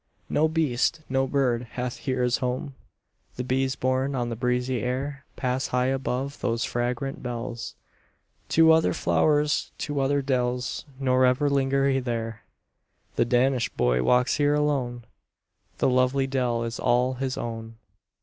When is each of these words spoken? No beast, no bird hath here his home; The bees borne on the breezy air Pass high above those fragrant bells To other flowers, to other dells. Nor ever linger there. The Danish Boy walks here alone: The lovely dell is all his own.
No 0.29 0.47
beast, 0.47 1.01
no 1.09 1.27
bird 1.27 1.61
hath 1.73 1.97
here 1.97 2.23
his 2.23 2.37
home; 2.37 2.73
The 3.35 3.43
bees 3.43 3.75
borne 3.75 4.15
on 4.15 4.29
the 4.29 4.35
breezy 4.35 4.79
air 4.81 5.25
Pass 5.35 5.67
high 5.67 5.93
above 5.93 6.39
those 6.39 6.63
fragrant 6.65 7.21
bells 7.21 7.75
To 8.49 8.71
other 8.71 8.93
flowers, 8.93 9.71
to 9.77 9.99
other 9.99 10.23
dells. 10.23 10.85
Nor 10.99 11.25
ever 11.27 11.51
linger 11.51 12.01
there. 12.01 12.43
The 13.15 13.25
Danish 13.25 13.69
Boy 13.69 14.01
walks 14.01 14.37
here 14.37 14.55
alone: 14.55 15.05
The 15.77 15.87
lovely 15.87 16.25
dell 16.25 16.63
is 16.63 16.79
all 16.79 17.13
his 17.13 17.37
own. 17.37 17.75